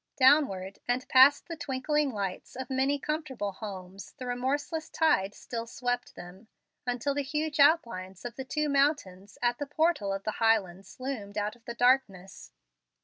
Downward 0.17 0.79
and 0.87 1.07
past 1.09 1.47
the 1.47 1.55
twinkling 1.55 2.09
lights 2.11 2.55
of 2.55 2.71
many 2.71 2.97
comfortable 2.97 3.51
homes 3.51 4.13
the 4.13 4.25
remorseless 4.25 4.89
tide 4.89 5.35
still 5.35 5.67
swept 5.67 6.15
them, 6.15 6.47
until 6.87 7.13
the 7.13 7.21
huge 7.21 7.59
outlines 7.59 8.25
of 8.25 8.35
the 8.35 8.43
two 8.43 8.67
mountains 8.67 9.37
at 9.43 9.59
the 9.59 9.67
portal 9.67 10.11
of 10.11 10.23
the 10.23 10.31
Highlands 10.41 10.99
loomed 10.99 11.37
out 11.37 11.55
of 11.55 11.65
the 11.65 11.75
darkness. 11.75 12.51